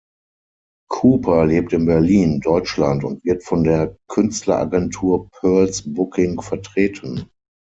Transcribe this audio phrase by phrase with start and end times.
[0.89, 7.25] Cooper lebt in Berlin, Deutschland und wird von der Künstleragentur Pearls Booking vertreten.